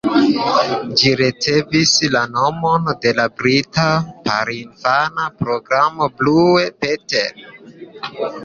Ĝi 1.01 1.11
ricevis 1.19 1.91
la 2.15 2.21
nomon 2.37 2.89
de 3.03 3.13
la 3.19 3.27
brita 3.41 3.85
porinfana 4.31 5.29
programo 5.43 6.09
Blue 6.23 6.67
Peter. 6.85 7.47